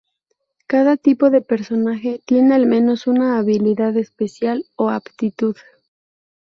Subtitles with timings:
[0.65, 5.55] Cada tipo de personaje tiene al menos una habilidad especial o aptitud.